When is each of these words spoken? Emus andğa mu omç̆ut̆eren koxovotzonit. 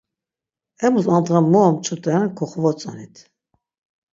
Emus 0.85 1.05
andğa 1.15 1.39
mu 1.51 1.59
omç̆ut̆eren 1.67 2.27
koxovotzonit. 2.37 3.15